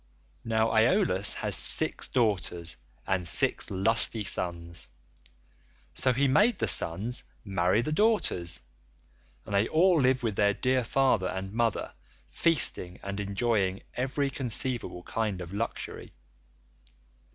Now, 0.43 0.71
Aeolus 0.75 1.33
has 1.45 1.55
six 1.55 2.07
daughters 2.07 2.75
and 3.05 3.27
six 3.27 3.69
lusty 3.69 4.23
sons, 4.23 4.89
so 5.93 6.11
he 6.11 6.27
made 6.27 6.57
the 6.57 6.67
sons 6.67 7.23
marry 7.45 7.83
the 7.83 7.91
daughters, 7.91 8.61
and 9.45 9.53
they 9.53 9.67
all 9.67 10.01
live 10.01 10.23
with 10.23 10.35
their 10.37 10.55
dear 10.55 10.83
father 10.83 11.27
and 11.27 11.53
mother, 11.53 11.93
feasting 12.25 12.99
and 13.03 13.19
enjoying 13.19 13.83
every 13.93 14.31
conceivable 14.31 15.03
kind 15.03 15.39
of 15.39 15.53
luxury. 15.53 16.13